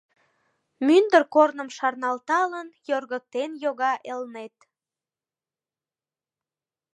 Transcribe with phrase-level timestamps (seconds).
[0.85, 4.55] Мӱндыр корным шарналталын, Йоргыктен йога Элнет.